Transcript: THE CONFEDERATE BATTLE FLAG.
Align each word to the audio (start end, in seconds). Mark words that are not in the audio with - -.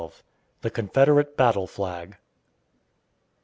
THE 0.61 0.71
CONFEDERATE 0.71 1.37
BATTLE 1.37 1.67
FLAG. 1.67 2.17